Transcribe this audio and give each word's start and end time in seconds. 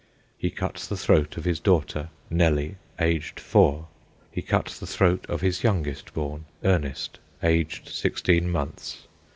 He 0.35 0.49
cut 0.49 0.77
the 0.77 0.97
throat 0.97 1.37
of 1.37 1.45
his 1.45 1.59
daughter, 1.59 2.09
Nellie, 2.27 2.77
aged 2.97 3.39
four. 3.39 3.85
He 4.31 4.41
cut 4.41 4.65
the 4.79 4.87
throat 4.87 5.27
of 5.29 5.41
his 5.41 5.61
youngest 5.63 6.11
born, 6.15 6.45
Ernest, 6.63 7.19
aged 7.43 7.87
sixteen 7.87 8.49
months. 8.49 9.05